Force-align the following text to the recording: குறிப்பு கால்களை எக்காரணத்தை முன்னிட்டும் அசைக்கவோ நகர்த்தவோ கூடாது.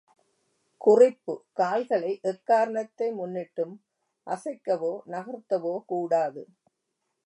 குறிப்பு 0.81 1.33
கால்களை 1.53 2.19
எக்காரணத்தை 2.23 3.07
முன்னிட்டும் 3.11 3.75
அசைக்கவோ 4.27 4.93
நகர்த்தவோ 5.07 5.75
கூடாது. 5.85 6.43